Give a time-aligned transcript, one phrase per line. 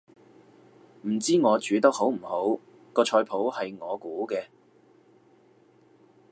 [1.03, 2.59] 唔知我煮得好唔好，
[2.91, 4.47] 個菜譜係我估嘅